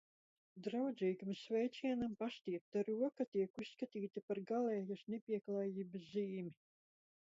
Draudzīgam 0.67 1.33
sveicienam 1.41 2.17
pastiepta 2.23 2.85
roka 2.89 3.29
tiek 3.37 3.63
uzskatīta 3.67 4.27
par 4.31 4.45
galējas 4.55 5.09
nepieklājības 5.17 6.13
zīmi. 6.15 6.61